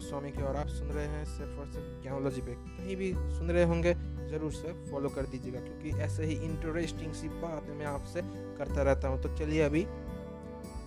[0.00, 3.50] स्वामी की और आप सुन रहे हैं सिर्फ़ और सिर्फ़ ज्ञानोलॉजी पे। कहीं भी सुन
[3.50, 3.94] रहे होंगे,
[4.30, 8.22] ज़रूर से फॉलो कर दीजिएगा, क्योंकि ऐसे ही इंटरेस्टिंग सी बात मैं आपसे
[8.58, 9.84] करता रहता हूँ। तो चलिए अभी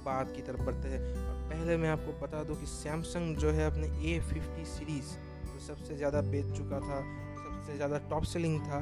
[0.06, 1.02] बात की तरफ़ बढ़ते हैं।
[1.50, 5.14] पहले मैं आपको बता दूँ कि सैमसंग जो है अपने ए फिफ्टी सीरीज़
[5.46, 7.00] जो सबसे ज़्यादा बेच चुका था,
[7.38, 8.80] सबसे ज़्यादा टॉप सेलिंग था,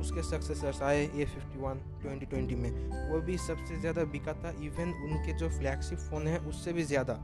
[0.00, 2.70] उसके सक्सेसर्स आए A fifty one twenty twenty में।
[3.10, 7.14] वो भी सबसे ज़्यादा बिका था इवन उनके जो फ्लैगशिप फ़ोन है, उससे भी ज़्यादा।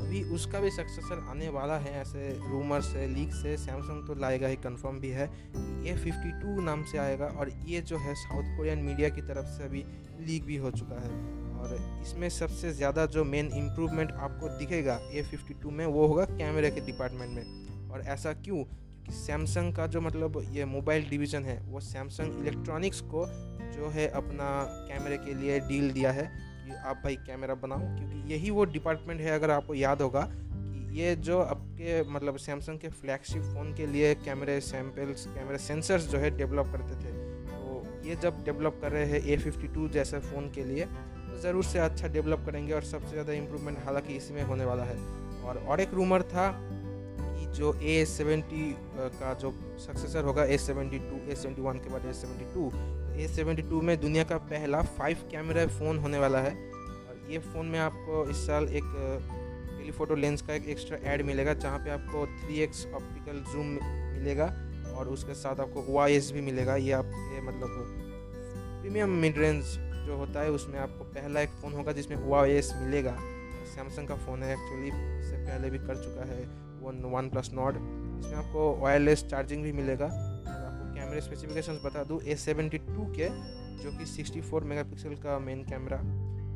[0.00, 4.48] अभी उसका भी सक्सेसर आने वाला है, ऐसे रूमर्स है लीक से सैमसंग तो लाएगा
[4.48, 8.56] ही कंफर्म भी है कि फिफ्टी टू नाम से आएगा और ये जो है साउथ
[8.56, 9.84] कोरियन मीडिया की तरफ़ से अभी
[10.20, 11.10] लीक भी हो चुका है।
[11.60, 16.24] और इसमें सबसे ज़्यादा जो मेन इम्प्रूवमेंट आपको दिखेगा ए फिफ्टी टू में वो होगा
[16.26, 18.64] कैमरे के डिपार्टमेंट में। और ऐसा क्यों?
[19.04, 23.26] कि सैमसंग का जो मतलब ये मोबाइल डिवीज़न है, वो सैमसंग इलेक्ट्रॉनिक्स को
[23.76, 24.48] जो है अपना
[24.88, 26.30] कैमरे के लिए डील दिया है।
[26.70, 31.00] कि आप भाई कैमरा बनाओ, क्योंकि यही वो डिपार्टमेंट है, अगर आपको याद होगा, कि
[31.00, 36.18] ये जो आपके मतलब सैमसंग के फ्लैगशिप फ़ोन के लिए कैमरे सैम्पल्स कैमरे सेंसर्स जो
[36.18, 37.12] है डेवलप करते थे
[37.48, 41.38] तो ये जब डेवलप कर रहे हैं ए फिफ्टी टू जैसे फ़ोन के लिए तो
[41.40, 44.96] ज़रूर से अच्छा डेवलप करेंगे और सबसे ज़्यादा इम्प्रूवमेंट हालाँकि इसमें होने वाला है।
[45.42, 50.98] और और एक रूमर था कि जो ए सेवेंटी का जो सक्सेसर होगा A seventy
[50.98, 52.70] two A seventy one के बाद A seventy two
[53.16, 57.38] A seventy two में दुनिया का पहला फाइव कैमरा फ़ोन होने वाला है। और ये
[57.38, 58.84] फ़ोन में आपको इस साल एक
[59.78, 63.66] टेलीफोटो लेंस का एक एक्स्ट्रा ऐड मिलेगा, जहाँ पे आपको थ्री एक्स ऑप्टिकल जूम
[64.14, 64.46] मिलेगा
[64.96, 67.96] और उसके साथ आपको ओ भी मिलेगा। ये आपके मतलब
[68.82, 69.64] प्रीमियम मिड रेंज
[70.06, 73.16] जो होता है, उसमें आपको पहला एक फ़ोन होगा जिसमें OIS मिलेगा।
[73.70, 74.88] सैमसंग का फ़ोन है एक्चुअली
[75.20, 77.76] इससे पहले भी कर चुका है। वन वन प्लस नॉट,
[78.20, 83.06] इसमें आपको वायरलेस चार्जिंग भी मिलेगा। और आपको कैमरे स्पेसिफिकेशंस बता दूँ ए सेवेंटी टू
[83.10, 83.28] के,
[83.82, 86.00] जो कि सिक्सटी फोर मेगा पिक्सल का main camera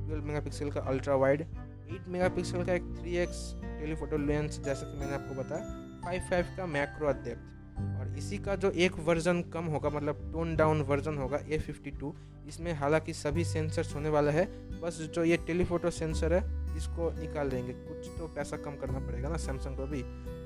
[0.06, 4.61] twelve mega pixel का ultra wide eight mega pixel का एक थ्री एक्स टेलीफोटो लेंस
[4.64, 7.52] जैसा कि मैंने आपको बताया फाइव फाइव का मैक्रो डेप्थ
[8.00, 11.90] और इसी का जो एक वर्जन कम होगा मतलब टोन डाउन वर्जन होगा ए फिफ्टी
[11.90, 12.14] टू
[12.48, 14.45] इसमें हालाँकि सभी सेंसर्स होने वाला है,
[14.80, 16.42] बस जो ये टेलीफोटो सेंसर है
[16.77, 20.02] इसको निकाल देंगे। कुछ तो पैसा कम करना पड़ेगा ना सैमसंग को भी।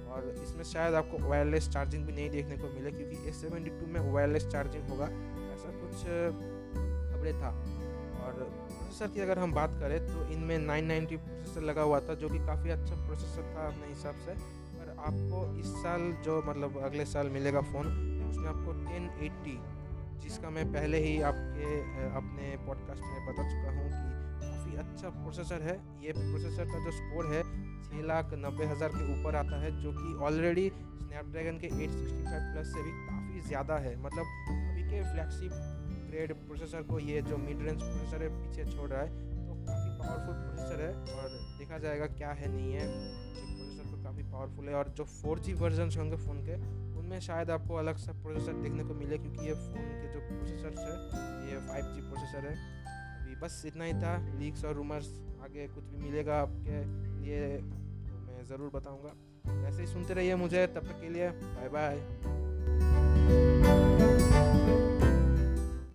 [0.08, 3.86] और इसमें शायद आपको वायरलेस चार्जिंग भी नहीं देखने को मिले क्योंकि एस सेवेंटी टू
[3.86, 5.04] में वायरलेस चार्जिंग होगा।
[5.54, 6.02] ऐसा कुछ
[7.12, 7.48] खबरें था।
[8.18, 12.28] और प्रोसेसर की अगर हम बात करें तो इनमें 990 प्रोसेसर लगा हुआ था, जो
[12.28, 14.34] कि काफ़ी अच्छा प्रोसेसर था अपने हिसाब से।
[14.78, 17.86] पर आपको इस साल जो मतलब अगले साल मिलेगा फ़ोन
[18.30, 19.58] उसमें आपको 1080
[20.22, 21.80] जिसका मैं पहले ही आपके
[22.16, 24.27] अपने पॉडकास्ट में बता चुका हूँ कि
[24.78, 27.42] अच्छा प्रोसेसर है। ये प्रोसेसर का जो स्कोर है
[27.84, 32.72] छः लाख नब्बे हज़ार के ऊपर आता है, जो कि ऑलरेडी स्नैपड्रैगन के 865 प्लस
[32.72, 35.52] से भी काफ़ी ज़्यादा है। मतलब अभी के फ्लैगशिप
[36.08, 39.08] ग्रेड प्रोसेसर को ये जो मिड रेंज प्रोसेसर है, पीछे छोड़ रहा है
[39.46, 41.28] तो काफ़ी पावरफुल प्रोसेसर है और
[41.58, 45.52] देखा जाएगा क्या है, नहीं है। प्रोसेसर तो काफ़ी पावरफुल है और जो फोर जी
[45.54, 46.54] वर्जन होंगे फ़ोन के,
[46.98, 50.72] उनमें शायद आपको अलग सा प्रोसेसर देखने को मिले, क्योंकि ये फ़ोन के जो प्रोसेसर
[50.78, 50.94] है,
[51.50, 52.54] ये फाइव जी प्रोसेसर है।
[53.42, 55.08] बस इतना ही था। लीक्स और रूमर्स
[55.42, 56.84] आगे कुछ भी मिलेगा आपके
[57.20, 59.12] लिए तो मैं ज़रूर बताऊँगा।
[59.68, 61.96] ऐसे ही सुनते रहिए मुझे, तब तक के लिए बाय बाय